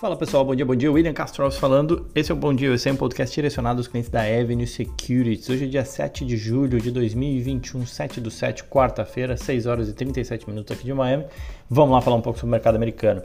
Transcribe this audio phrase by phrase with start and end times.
[0.00, 0.90] Fala pessoal, bom dia, bom dia.
[0.90, 2.06] William Castro falando.
[2.14, 5.50] Esse é o Bom Dia, é um podcast direcionado aos clientes da Avenue Securities.
[5.50, 9.92] Hoje é dia 7 de julho de 2021, 7 do 7, quarta-feira, 6 horas e
[9.92, 11.26] 37 minutos aqui de Miami.
[11.68, 13.22] Vamos lá falar um pouco sobre o mercado americano.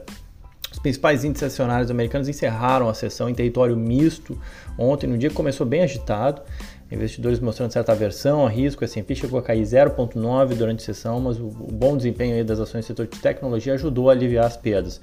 [0.70, 4.38] Os principais índices acionários americanos encerraram a sessão em território misto
[4.78, 6.42] ontem, no dia que começou bem agitado.
[6.90, 11.20] Investidores mostrando certa aversão a risco, o S&P chegou a cair 0,9 durante a sessão,
[11.20, 15.00] mas o bom desempenho das ações do setor de tecnologia ajudou a aliviar as perdas.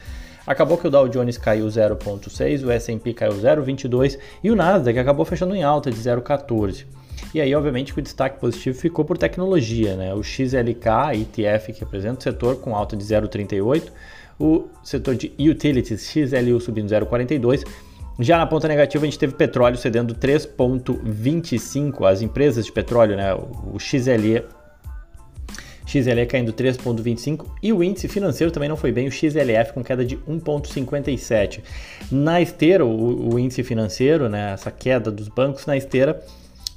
[0.47, 5.25] Acabou que o Dow Jones caiu 0,6, o S&P caiu 0,22 e o Nasdaq acabou
[5.25, 6.85] fechando em alta de 0,14.
[7.33, 10.13] E aí, obviamente, que o destaque positivo ficou por tecnologia, né?
[10.13, 13.91] O XLK, ETF, que representa o setor, com alta de 0,38,
[14.39, 17.63] o setor de utilities, XLU subindo 0,42.
[18.19, 23.33] Já na ponta negativa, a gente teve petróleo cedendo 3,25, as empresas de petróleo, né?
[23.33, 24.43] O XLE
[25.85, 30.03] XLE caindo 3,25 e o índice financeiro também não foi bem, o XLF com queda
[30.03, 31.61] de 1,57.
[32.11, 36.23] Na esteira, o, o, índice financeiro, né, essa queda dos bancos na esteira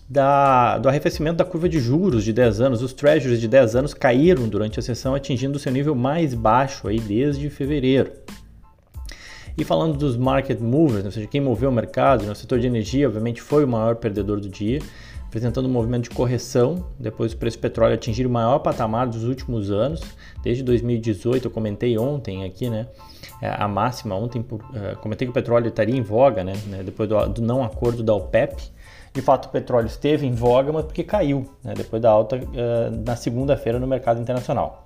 [0.08, 3.94] da, do arrefecimento da curva de juros de 10 anos, os treasuries de 10 anos
[3.94, 8.12] caíram durante a sessão, atingindo o seu nível mais baixo aí desde fevereiro.
[9.56, 13.06] E falando dos market movers, ou seja, quem moveu o mercado, no setor de energia,
[13.06, 14.80] obviamente foi o maior perdedor do dia
[15.36, 19.24] apresentando um movimento de correção depois do preço do petróleo atingir o maior patamar dos
[19.24, 20.00] últimos anos,
[20.42, 21.46] desde 2018.
[21.46, 22.86] Eu comentei ontem aqui, né?
[23.42, 26.54] É, a máxima ontem, por, uh, comentei que o petróleo estaria em voga, né?
[26.68, 28.62] né depois do, do, não acordo da OPEP.
[29.12, 31.74] De fato, o petróleo esteve em voga, mas porque caiu, né?
[31.76, 34.85] depois da alta uh, na segunda-feira no mercado internacional.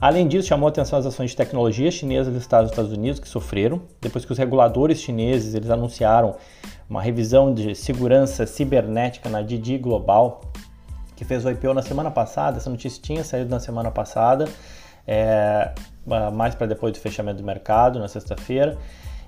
[0.00, 3.82] Além disso, chamou atenção as ações de tecnologia chinesas listadas nos Estados Unidos que sofreram
[4.00, 6.36] depois que os reguladores chineses eles anunciaram
[6.88, 10.40] uma revisão de segurança cibernética na Didi Global,
[11.14, 12.56] que fez o IPO na semana passada.
[12.56, 14.48] Essa notícia tinha saído na semana passada,
[15.06, 15.70] é,
[16.32, 18.78] mais para depois do fechamento do mercado, na sexta-feira.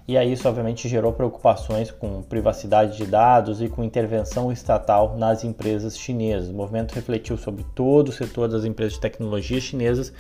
[0.09, 5.45] E aí isso obviamente gerou preocupações com privacidade de dados e com intervenção estatal nas
[5.45, 6.49] empresas chinesas.
[6.49, 10.13] O movimento refletiu sobre todo o setor das empresas de tecnologia chinesas,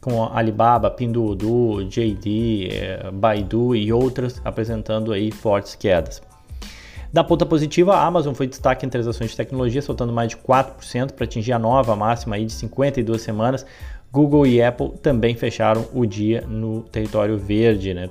[0.00, 6.22] com Alibaba, Pinduoduo, JD, é, Baidu e outras apresentando aí fortes quedas.
[7.12, 10.36] Da ponta positiva, a Amazon foi destaque entre as ações de tecnologia, soltando mais de
[10.36, 13.64] 4% para atingir a nova máxima aí de 52 semanas.
[14.12, 18.08] Google e Apple também fecharam o dia no território verde, né,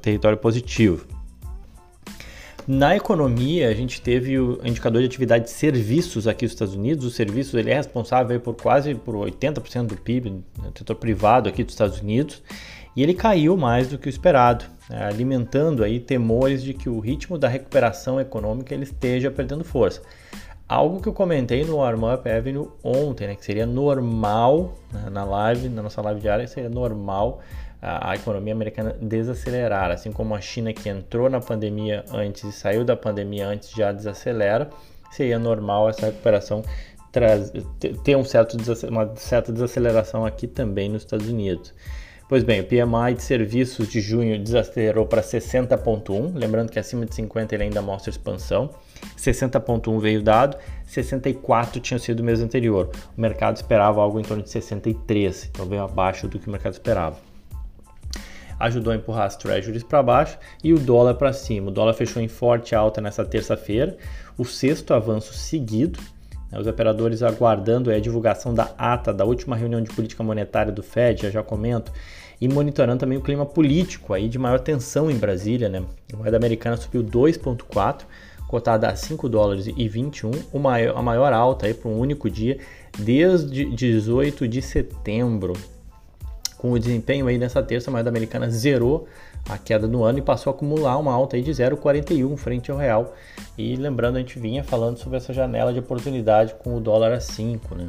[0.00, 1.17] território positivo.
[2.68, 7.06] Na economia, a gente teve o indicador de atividade de serviços aqui nos Estados Unidos.
[7.06, 11.48] O serviços ele é responsável por quase por 80% do PIB, no né, setor privado
[11.48, 12.42] aqui dos Estados Unidos
[12.98, 16.98] e ele caiu mais do que o esperado, né, alimentando aí temores de que o
[16.98, 20.02] ritmo da recuperação econômica ele esteja perdendo força.
[20.68, 25.24] Algo que eu comentei no Warm Up Avenue ontem, né, que seria normal né, na
[25.24, 27.40] live, na nossa live diária, seria normal
[27.80, 32.84] a, economia americana desacelerar, assim como a China que entrou na pandemia antes e saiu
[32.84, 34.68] da pandemia antes já desacelera,
[35.10, 36.62] seria normal essa recuperação
[38.04, 38.56] ter um certo,
[38.88, 41.72] uma certa desaceleração aqui também nos Estados Unidos.
[42.28, 47.14] Pois bem, o PMI de serviços de junho desacelerou para 60.1, lembrando que acima de
[47.14, 48.68] 50 ele ainda mostra expansão.
[49.16, 52.90] 60.1 veio dado, 64 tinha sido o mês anterior.
[53.16, 56.74] O mercado esperava algo em torno de 63, então veio abaixo do que o mercado
[56.74, 57.27] esperava.
[58.58, 61.68] Ajudou a empurrar as treasuries para baixo e o dólar para cima.
[61.68, 63.96] O dólar fechou em forte alta nessa terça-feira,
[64.36, 65.98] o sexto avanço seguido
[66.50, 70.82] né, os operadores aguardando a divulgação da ata da última reunião de política monetária do
[70.82, 71.92] Fed, já já comento,
[72.40, 75.68] e monitorando também o clima político aí de maior tensão em Brasília.
[75.68, 75.82] Né?
[76.12, 78.02] A moeda americana subiu 2,4,
[78.46, 82.58] cotada a 5 dólares e 21, maior, a maior alta para um único dia
[82.98, 85.52] desde 18 de setembro.
[86.58, 89.06] Com o desempenho aí nessa terça, a moeda americana zerou
[89.48, 92.76] a queda no ano e passou a acumular uma alta aí de 0,41 frente ao
[92.76, 93.14] real.
[93.56, 97.20] E lembrando, a gente vinha falando sobre essa janela de oportunidade com o dólar a
[97.20, 97.74] 5.
[97.76, 97.88] Né?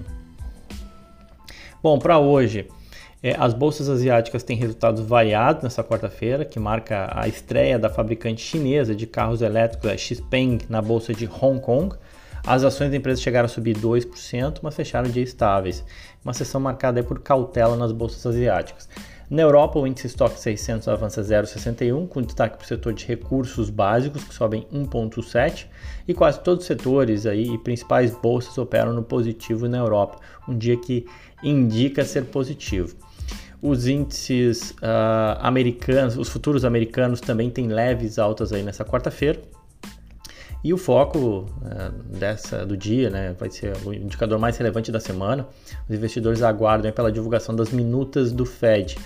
[1.82, 2.68] Bom, para hoje,
[3.24, 8.42] é, as bolsas asiáticas têm resultados variados nessa quarta-feira, que marca a estreia da fabricante
[8.42, 11.96] chinesa de carros elétricos, a Xpeng, na bolsa de Hong Kong.
[12.50, 15.86] As ações da empresa chegaram a subir 2%, mas fecharam dia estáveis.
[16.26, 18.90] Uma sessão marcada por cautela nas bolsas asiáticas.
[19.30, 23.70] Na Europa, o índice Stock 600 avança 0,61, com destaque para o setor de recursos
[23.70, 25.68] básicos, que sobem 1,7,
[26.08, 30.18] e quase todos os setores aí, e principais bolsas operam no positivo na Europa,
[30.48, 31.06] um dia que
[31.44, 32.96] indica ser positivo.
[33.62, 39.40] Os índices uh, americanos, os futuros americanos também têm leves altas aí nessa quarta-feira,
[40.64, 45.00] e o foco uh, dessa do dia, né, vai ser o indicador mais relevante da
[45.00, 45.48] semana.
[45.88, 48.98] Os investidores aguardam pela divulgação das minutas do Fed,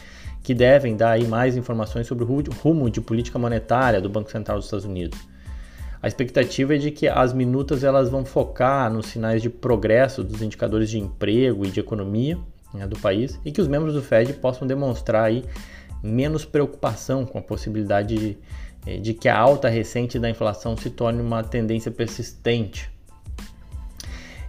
[0.41, 4.57] que devem dar aí mais informações sobre o rumo de política monetária do Banco Central
[4.57, 5.19] dos Estados Unidos.
[6.01, 10.41] A expectativa é de que as minutas elas vão focar nos sinais de progresso dos
[10.41, 12.37] indicadores de emprego e de economia
[12.73, 15.45] né, do país e que os membros do Fed possam demonstrar aí
[16.03, 18.37] menos preocupação com a possibilidade de,
[18.85, 22.91] eh, de que a alta recente da inflação se torne uma tendência persistente.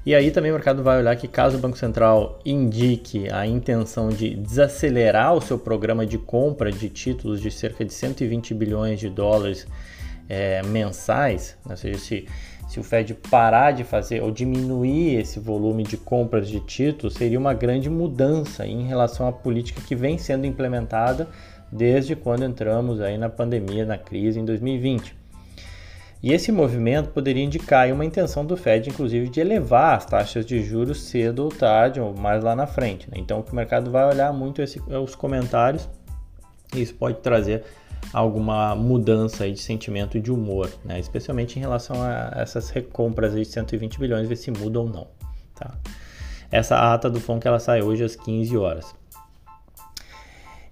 [0.07, 4.11] E aí também o mercado vai olhar que caso o Banco Central indique a intenção
[4.11, 9.09] de desacelerar o seu programa de compra de títulos de cerca de 120 bilhões de
[9.09, 9.67] dólares
[10.29, 11.73] é, mensais, né?
[11.73, 12.29] ou seja, se,
[12.69, 17.39] se o Fed parar de fazer ou diminuir esse volume de compras de títulos, seria
[17.39, 21.29] uma grande mudança em relação à política que vem sendo implementada
[21.71, 25.25] desde quando entramos aí na pandemia, na crise em 2020.
[26.23, 30.63] E esse movimento poderia indicar uma intenção do Fed, inclusive, de elevar as taxas de
[30.63, 33.11] juros cedo ou tarde, ou mais lá na frente.
[33.11, 33.19] Né?
[33.19, 35.87] Então, o mercado vai olhar muito esse, os comentários,
[36.75, 37.63] e isso pode trazer
[38.13, 40.99] alguma mudança de sentimento e de humor, né?
[41.01, 45.07] especialmente em relação a essas recompras de 120 bilhões, ver se muda ou não.
[45.55, 45.75] Tá?
[46.51, 48.95] Essa ata do FONC ela sai hoje às 15 horas.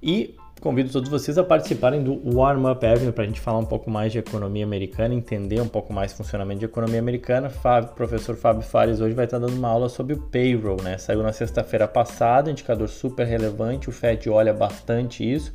[0.03, 3.65] E convido todos vocês a participarem do Warm Up Avenue para a gente falar um
[3.65, 7.51] pouco mais de economia americana, entender um pouco mais o funcionamento de economia americana.
[7.51, 10.99] Fábio, professor Fábio Fares hoje vai estar dando uma aula sobre o payroll, né?
[10.99, 15.53] Saiu na sexta-feira passada, indicador super relevante, o Fed olha bastante isso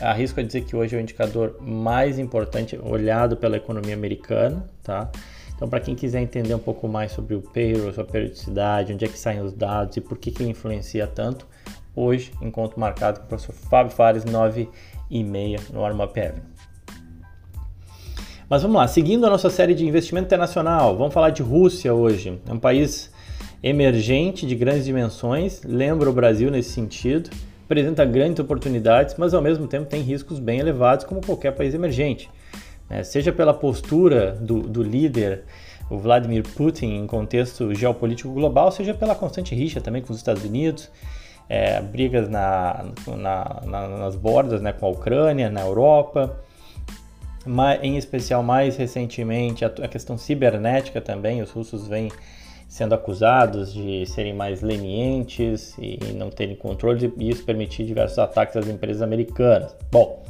[0.00, 5.10] Arrisco a dizer que hoje é o indicador mais importante olhado pela economia americana, tá?
[5.54, 9.08] Então, para quem quiser entender um pouco mais sobre o payroll, sua periodicidade, onde é
[9.08, 11.46] que saem os dados e por que, que ele influencia tanto,
[11.94, 14.68] hoje, encontro marcado com o professor Fábio Fares, 9
[15.08, 16.42] e meia no Arma Avenue.
[18.48, 22.40] Mas vamos lá, seguindo a nossa série de investimento internacional, vamos falar de Rússia hoje.
[22.46, 23.12] É um país
[23.62, 27.30] emergente de grandes dimensões, lembra o Brasil nesse sentido
[27.64, 32.30] apresenta grandes oportunidades, mas ao mesmo tempo tem riscos bem elevados, como qualquer país emergente.
[32.88, 35.44] É, seja pela postura do, do, líder,
[35.90, 40.44] o Vladimir Putin, em contexto geopolítico global, seja pela constante rixa também com os Estados
[40.44, 40.90] Unidos,
[41.48, 46.38] é, brigas na, na, na, nas bordas né, com a Ucrânia, na Europa,
[47.46, 52.10] mas, em especial mais recentemente a, a questão cibernética também, os russos vêm
[52.74, 58.56] sendo acusados de serem mais lenientes e não terem controle e isso permitir diversos ataques
[58.56, 59.76] às empresas americanas.
[59.92, 60.24] Bom,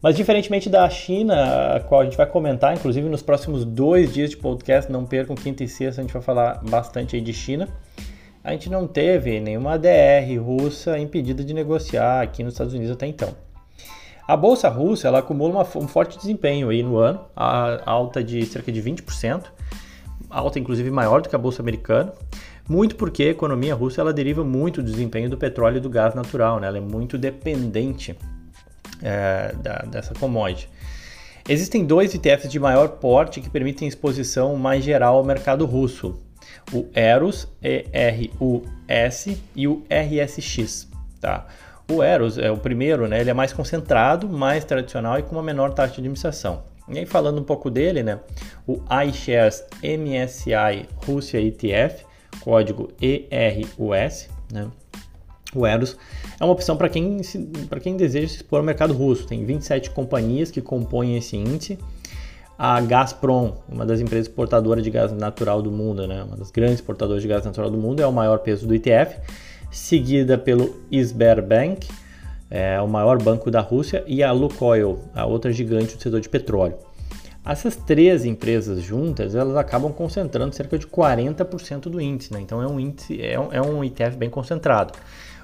[0.00, 4.30] mas diferentemente da China, a qual a gente vai comentar, inclusive nos próximos dois dias
[4.30, 7.68] de podcast, não percam quinta e sexta, a gente vai falar bastante aí de China.
[8.44, 13.08] A gente não teve nenhuma DR russa impedida de negociar aqui nos Estados Unidos até
[13.08, 13.34] então.
[14.28, 18.46] A bolsa russa ela acumula uma, um forte desempenho aí no ano, a alta de
[18.46, 19.46] cerca de 20%
[20.30, 22.12] alta inclusive maior do que a bolsa americana,
[22.68, 26.14] muito porque a economia russa ela deriva muito do desempenho do petróleo e do gás
[26.14, 26.66] natural, né?
[26.66, 28.16] ela é muito dependente
[29.02, 30.68] é, da, dessa commodity.
[31.48, 36.20] Existem dois ETFs de maior porte que permitem exposição mais geral ao mercado russo,
[36.72, 40.88] o ERUS, E-R-U-S e o RSX.
[41.20, 41.46] Tá?
[41.88, 43.20] O ERUS é o primeiro, né?
[43.20, 46.64] ele é mais concentrado, mais tradicional e com uma menor taxa de administração.
[46.88, 48.20] E aí falando um pouco dele, né,
[48.66, 52.04] o iShares MSI Rússia ETF,
[52.40, 54.70] código ERUS, né,
[55.54, 55.96] o ERUS,
[56.38, 57.20] é uma opção para quem,
[57.82, 59.26] quem deseja se expor ao mercado russo.
[59.26, 61.78] Tem 27 companhias que compõem esse índice.
[62.58, 66.76] A Gazprom, uma das empresas exportadoras de gás natural do mundo, né, uma das grandes
[66.76, 69.18] exportadoras de gás natural do mundo, é o maior peso do ETF,
[69.70, 71.86] seguida pelo Sberbank,
[72.50, 76.28] é o maior banco da Rússia, e a Lukoil, a outra gigante do setor de
[76.28, 76.76] petróleo.
[77.44, 82.40] Essas três empresas juntas, elas acabam concentrando cerca de 40% do índice, né?
[82.40, 84.92] então é um índice, é um, é um ETF bem concentrado.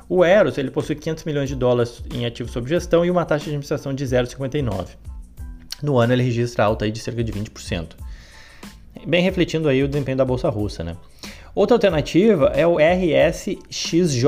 [0.09, 3.45] O Eros ele possui 500 milhões de dólares em ativos sob gestão e uma taxa
[3.45, 4.89] de administração de 0,59.
[5.81, 7.97] No ano ele registra alta aí de cerca de 20%.
[9.07, 10.97] Bem refletindo aí o desempenho da bolsa russa, né?
[11.55, 14.27] Outra alternativa é o RSXJ.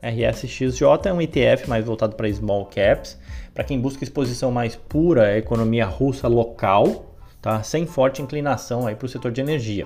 [0.00, 3.18] RSXJ é um ETF mais voltado para small caps,
[3.52, 7.60] para quem busca exposição mais pura à economia russa local, tá?
[7.64, 9.84] sem forte inclinação para o setor de energia.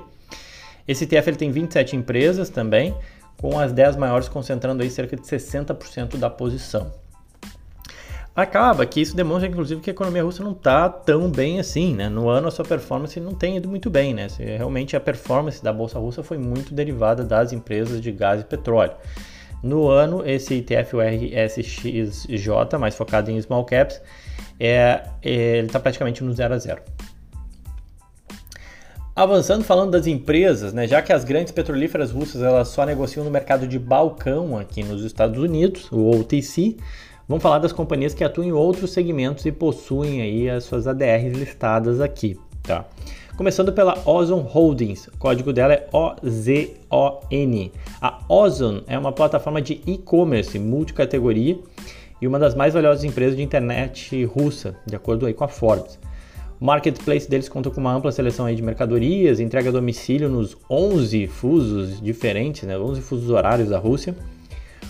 [0.87, 2.95] Esse ETF ele tem 27 empresas também,
[3.41, 6.93] com as 10 maiores concentrando aí cerca de 60% da posição
[8.35, 12.09] acaba que isso demonstra, inclusive, que a economia russa não está tão bem assim, né?
[12.09, 14.27] No ano a sua performance não tem ido muito bem, né?
[14.39, 18.93] Realmente a performance da bolsa russa foi muito derivada das empresas de gás e petróleo.
[19.63, 24.01] No ano, esse ETF, o RSXJ, mais focado em small caps,
[24.61, 26.83] é, ele está praticamente no 0 a 0.
[29.17, 33.31] Avançando, falando das empresas, né, já que as grandes petrolíferas russas elas só negociam no
[33.31, 36.77] mercado de balcão aqui nos Estados Unidos, o OTC,
[37.27, 41.33] Vamos falar das companhias que atuam em outros segmentos e possuem aí as suas ADRs
[41.39, 42.85] listadas aqui, tá?
[43.35, 47.71] Começando pela Ozon Holdings, o código dela é OZON.
[48.03, 51.59] A Ozon é uma plataforma de e-commerce multicategoria
[52.21, 55.99] e uma das mais valiosas empresas de internet russa, de acordo aí com a Forbes.
[56.61, 60.59] O marketplace deles conta com uma ampla seleção aí de mercadorias, entrega a domicílio nos
[60.71, 64.15] 11 fusos diferentes, né, 11 fusos horários da Rússia.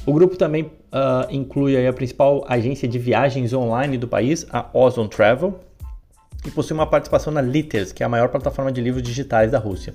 [0.04, 5.08] O grupo também uh, inclui a principal agência de viagens online do país, a Ozon
[5.08, 5.58] Travel,
[6.46, 9.58] e possui uma participação na Litters, que é a maior plataforma de livros digitais da
[9.58, 9.94] Rússia.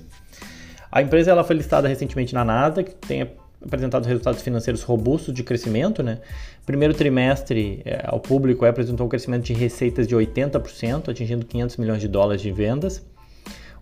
[0.92, 3.30] A empresa ela foi listada recentemente na Nasdaq, tem
[3.64, 6.02] apresentado resultados financeiros robustos de crescimento.
[6.02, 6.18] Né?
[6.66, 12.00] Primeiro trimestre é, ao público apresentou um crescimento de receitas de 80%, atingindo 500 milhões
[12.00, 13.04] de dólares de vendas.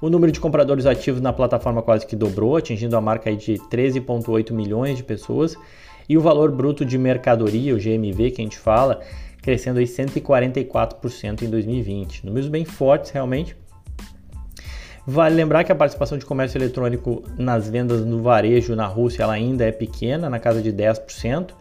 [0.00, 4.52] O número de compradores ativos na plataforma quase que dobrou, atingindo a marca de 13,8
[4.52, 5.56] milhões de pessoas.
[6.08, 9.00] E o valor bruto de mercadoria, o GMV que a gente fala,
[9.42, 12.24] crescendo aí 144% em 2020.
[12.26, 13.56] Números bem fortes realmente.
[15.06, 19.32] Vale lembrar que a participação de comércio eletrônico nas vendas no varejo na Rússia ela
[19.32, 21.52] ainda é pequena, na casa de 10%.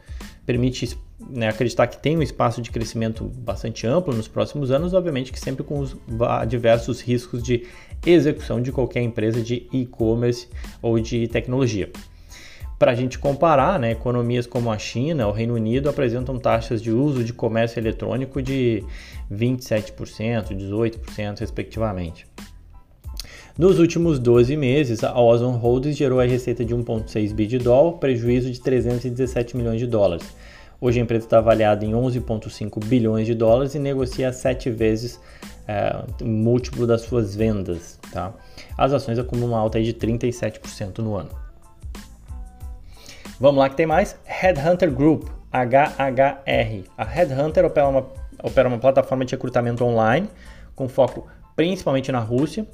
[0.46, 0.98] Permite
[1.30, 5.40] né, acreditar que tem um espaço de crescimento bastante amplo nos próximos anos, obviamente que
[5.40, 5.96] sempre com os
[6.48, 7.66] diversos riscos de
[8.06, 10.48] execução de qualquer empresa de e-commerce
[10.82, 11.90] ou de tecnologia.
[12.80, 16.92] Para a gente comparar, né, economias como a China, o Reino Unido apresentam taxas de
[16.92, 18.84] uso de comércio eletrônico de
[19.32, 22.28] 27%, 18%, respectivamente.
[23.58, 27.94] Nos últimos 12 meses, a Ozon Holdings gerou a receita de 1,6 bi de dólar,
[27.94, 30.24] prejuízo de 317 milhões de dólares.
[30.80, 35.20] Hoje a empresa está avaliada em 11,5 bilhões de dólares e negocia sete vezes
[35.68, 37.98] é, múltiplo das suas vendas.
[38.12, 38.32] Tá?
[38.78, 41.47] As ações acumulam uma alta de 37% no ano.
[43.40, 44.18] Vamos lá que tem mais.
[44.26, 46.90] Headhunter Group, HHR.
[46.98, 48.08] A Headhunter opera uma,
[48.42, 50.28] opera uma plataforma de recrutamento online
[50.76, 52.66] com foco principalmente na Rússia.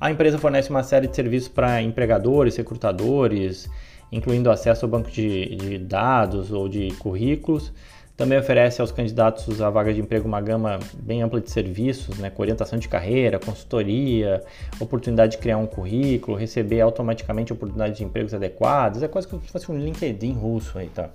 [0.00, 3.68] A empresa fornece uma série de serviços para empregadores, recrutadores,
[4.12, 7.72] incluindo acesso ao banco de, de dados ou de currículos,
[8.16, 12.30] também oferece aos candidatos a vaga de emprego uma gama bem ampla de serviços, né,
[12.30, 14.42] com orientação de carreira, consultoria,
[14.80, 19.02] oportunidade de criar um currículo, receber automaticamente oportunidades de empregos adequadas.
[19.02, 21.10] É quase como se fosse um LinkedIn russo aí, tá?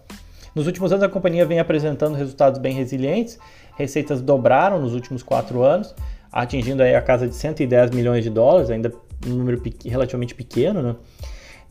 [0.54, 3.40] Nos últimos anos, a companhia vem apresentando resultados bem resilientes,
[3.76, 5.96] receitas dobraram nos últimos quatro anos,
[6.32, 8.94] atingindo aí a casa de 110 milhões de dólares, ainda
[9.26, 10.96] um número relativamente pequeno, né?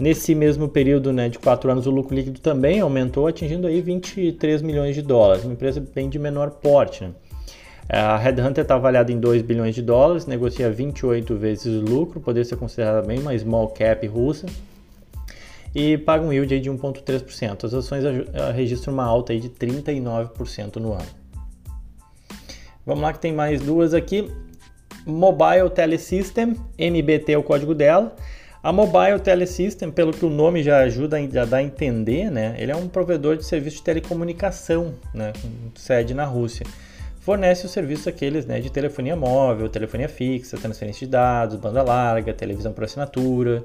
[0.01, 4.63] Nesse mesmo período né, de quatro anos, o lucro líquido também aumentou, atingindo aí 23
[4.63, 7.05] milhões de dólares, uma empresa bem de menor porte.
[7.05, 7.11] Né?
[7.87, 12.47] A Headhunter está avaliada em 2 bilhões de dólares, negocia 28 vezes o lucro, poderia
[12.47, 14.47] ser considerada bem uma small cap russa,
[15.75, 17.65] e paga um yield de 1,3%.
[17.65, 18.03] As ações
[18.55, 21.09] registram uma alta de 39% no ano.
[22.87, 24.33] Vamos lá que tem mais duas aqui.
[25.05, 28.17] Mobile Telesystem, MBT é o código dela.
[28.63, 32.71] A Mobile Telesystem, pelo que o nome já ajuda a dar a entender, né, ele
[32.71, 36.67] é um provedor de serviço de telecomunicação, né, com sede na Rússia.
[37.21, 42.35] Fornece os serviços aqueles né, de telefonia móvel, telefonia fixa, transferência de dados, banda larga,
[42.35, 43.65] televisão por assinatura,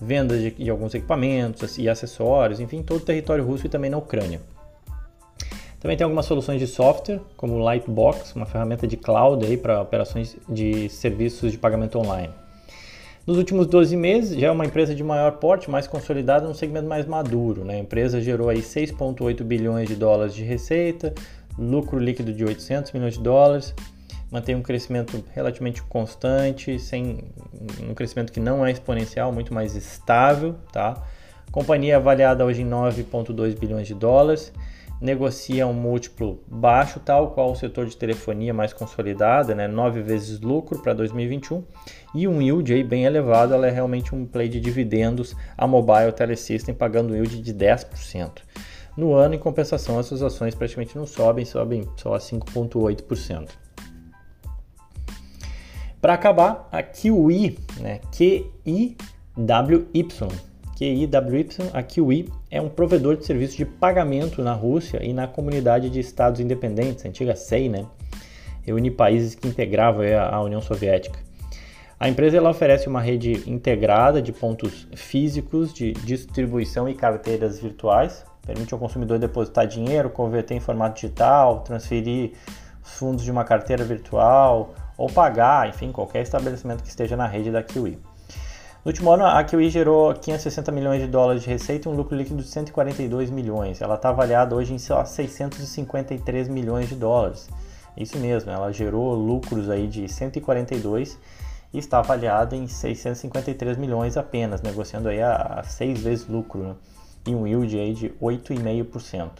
[0.00, 3.98] venda de, de alguns equipamentos e acessórios, enfim, todo o território russo e também na
[3.98, 4.40] Ucrânia.
[5.78, 10.36] Também tem algumas soluções de software, como o Lightbox, uma ferramenta de cloud para operações
[10.48, 12.41] de serviços de pagamento online.
[13.24, 16.88] Nos últimos 12 meses, já é uma empresa de maior porte, mais consolidada, num segmento
[16.88, 17.64] mais maduro.
[17.64, 17.76] Né?
[17.76, 21.14] A empresa gerou aí 6,8 bilhões de dólares de receita,
[21.56, 23.72] lucro líquido de 800 milhões de dólares,
[24.28, 27.22] mantém um crescimento relativamente constante, sem
[27.88, 30.56] um crescimento que não é exponencial, muito mais estável.
[30.72, 31.00] Tá?
[31.52, 34.52] Companhia avaliada hoje em 9,2 bilhões de dólares
[35.02, 40.40] negocia um múltiplo baixo, tal qual o setor de telefonia mais consolidado, né, nove vezes
[40.40, 41.64] lucro para 2021,
[42.14, 46.12] e um yield aí bem elevado, ela é realmente um play de dividendos, a Mobile
[46.12, 48.42] Telesystem pagando yield de 10%.
[48.96, 53.48] No ano, em compensação, essas ações praticamente não sobem, sobem só a 5,8%.
[56.00, 58.96] Para acabar, a QI, né, QIWY,
[60.82, 65.88] QIWY, a QI é um provedor de serviços de pagamento na Rússia e na comunidade
[65.88, 67.86] de estados independentes, antiga SEI, né?
[68.62, 71.18] Reúne países que integravam a União Soviética.
[72.00, 78.24] A empresa ela oferece uma rede integrada de pontos físicos de distribuição e carteiras virtuais,
[78.44, 82.32] permite ao consumidor depositar dinheiro, converter em formato digital, transferir
[82.84, 87.52] os fundos de uma carteira virtual ou pagar, enfim, qualquer estabelecimento que esteja na rede
[87.52, 87.98] da Kiwi.
[88.84, 92.16] No último ano, a Kiwi gerou 560 milhões de dólares de receita e um lucro
[92.16, 93.80] líquido de 142 milhões.
[93.80, 97.48] Ela está avaliada hoje em só 653 milhões de dólares.
[97.96, 101.16] Isso mesmo, ela gerou lucros aí de 142
[101.72, 106.74] e está avaliada em 653 milhões apenas, negociando aí a, a seis vezes lucro né?
[107.28, 109.30] e um yield aí de 8,5%.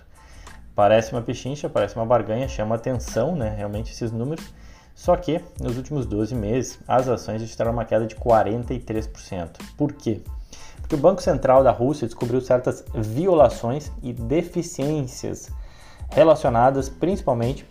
[0.73, 3.53] Parece uma pechincha, parece uma barganha, chama atenção, né?
[3.57, 4.55] Realmente esses números
[4.95, 9.51] só que nos últimos 12 meses as ações registraram uma queda de 43%.
[9.77, 10.21] Por quê?
[10.81, 15.51] Porque o Banco Central da Rússia descobriu certas violações e deficiências
[16.11, 17.67] relacionadas principalmente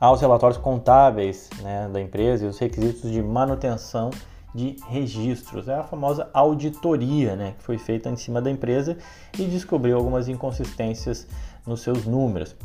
[0.00, 4.10] aos relatórios contábeis né, da empresa e os requisitos de manutenção
[4.54, 5.68] de registros.
[5.68, 8.96] É a famosa auditoria né, que foi feita em cima da empresa
[9.38, 11.26] e descobriu algumas inconsistências
[11.66, 12.56] nos seus números.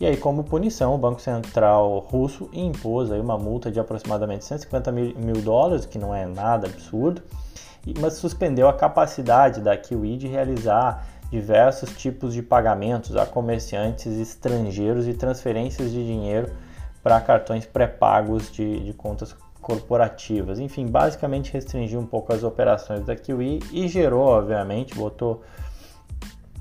[0.00, 4.92] E aí, como punição, o Banco Central russo impôs aí uma multa de aproximadamente 150
[4.92, 7.20] mil, mil dólares, que não é nada absurdo,
[7.98, 15.08] mas suspendeu a capacidade da Kiwi de realizar diversos tipos de pagamentos a comerciantes estrangeiros
[15.08, 16.50] e transferências de dinheiro
[17.02, 20.60] para cartões pré-pagos de, de contas corporativas.
[20.60, 25.42] Enfim, basicamente restringiu um pouco as operações da Kiwi e gerou, obviamente, botou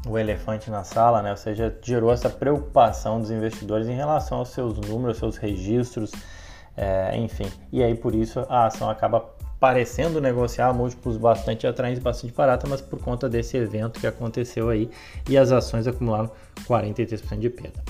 [0.06, 1.32] o elefante na sala, né?
[1.32, 6.12] ou seja, gerou essa preocupação dos investidores em relação aos seus números, seus registros,
[6.76, 7.48] é, enfim.
[7.72, 9.26] E aí por isso a ação acaba
[9.60, 14.90] parecendo negociar múltiplos bastante atraentes, bastante barata, mas por conta desse evento que aconteceu aí
[15.28, 16.30] e as ações acumularam
[16.68, 17.82] 43% de perda.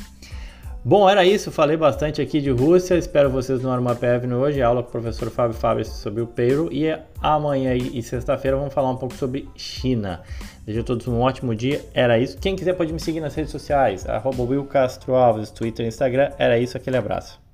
[0.85, 1.51] Bom, era isso.
[1.51, 2.95] Falei bastante aqui de Rússia.
[2.95, 4.61] Espero vocês no Armap Avenue hoje.
[4.61, 6.71] Aula com o professor Fábio Fábio sobre o payroll.
[6.71, 10.21] E amanhã e sexta-feira vamos falar um pouco sobre China.
[10.67, 11.81] Desejo a todos um ótimo dia.
[11.93, 12.37] Era isso.
[12.37, 14.05] Quem quiser pode me seguir nas redes sociais.
[14.05, 16.29] Arroba Will Castro Alves, Twitter Instagram.
[16.37, 16.75] Era isso.
[16.75, 17.46] Aquele abraço.